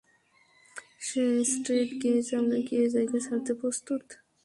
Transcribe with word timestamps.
Straight 1.51 1.89
gaze, 2.01 2.27
আমরা 2.39 2.57
কি 2.67 2.73
এ 2.83 2.85
জায়গা 2.95 3.17
ছাড়তে 3.25 3.51
প্রস্তুত? 3.61 4.03